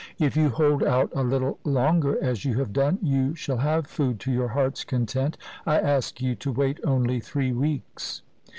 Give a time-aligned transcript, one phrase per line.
[0.17, 4.19] If you hold out a little longer as you have done, you shall have food
[4.21, 5.37] to your heart's content.
[5.63, 8.23] I ask you to wait only three weeks.'